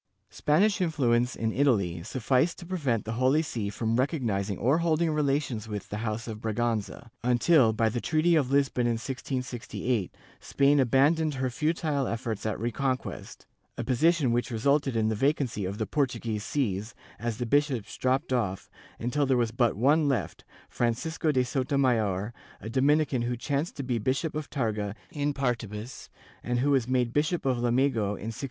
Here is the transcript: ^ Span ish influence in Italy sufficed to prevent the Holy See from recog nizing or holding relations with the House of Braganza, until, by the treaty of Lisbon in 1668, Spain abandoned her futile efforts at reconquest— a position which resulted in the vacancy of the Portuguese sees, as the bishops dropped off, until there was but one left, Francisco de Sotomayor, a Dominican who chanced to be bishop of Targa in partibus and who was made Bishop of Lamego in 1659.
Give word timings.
^ 0.31 0.33
Span 0.33 0.63
ish 0.63 0.81
influence 0.81 1.35
in 1.35 1.53
Italy 1.53 2.01
sufficed 2.01 2.57
to 2.57 2.65
prevent 2.65 3.05
the 3.05 3.11
Holy 3.21 3.43
See 3.43 3.69
from 3.69 3.97
recog 3.97 4.23
nizing 4.23 4.57
or 4.59 4.79
holding 4.79 5.11
relations 5.11 5.67
with 5.67 5.89
the 5.89 5.97
House 5.97 6.27
of 6.27 6.39
Braganza, 6.41 7.11
until, 7.23 7.71
by 7.71 7.87
the 7.87 8.01
treaty 8.01 8.33
of 8.35 8.49
Lisbon 8.49 8.87
in 8.87 8.93
1668, 8.93 10.11
Spain 10.39 10.79
abandoned 10.79 11.35
her 11.35 11.51
futile 11.51 12.07
efforts 12.07 12.47
at 12.47 12.59
reconquest— 12.59 13.45
a 13.77 13.83
position 13.83 14.31
which 14.31 14.49
resulted 14.49 14.95
in 14.95 15.09
the 15.09 15.13
vacancy 15.13 15.65
of 15.65 15.77
the 15.77 15.85
Portuguese 15.85 16.43
sees, 16.43 16.95
as 17.19 17.37
the 17.37 17.45
bishops 17.45 17.95
dropped 17.95 18.33
off, 18.33 18.71
until 18.97 19.27
there 19.27 19.37
was 19.37 19.51
but 19.51 19.75
one 19.77 20.07
left, 20.09 20.43
Francisco 20.67 21.31
de 21.31 21.45
Sotomayor, 21.45 22.33
a 22.59 22.71
Dominican 22.71 23.21
who 23.21 23.37
chanced 23.37 23.75
to 23.75 23.83
be 23.83 23.99
bishop 23.99 24.33
of 24.33 24.49
Targa 24.49 24.95
in 25.11 25.31
partibus 25.31 26.09
and 26.43 26.57
who 26.57 26.71
was 26.71 26.87
made 26.87 27.13
Bishop 27.13 27.45
of 27.45 27.57
Lamego 27.57 28.17
in 28.17 28.33
1659. 28.33 28.33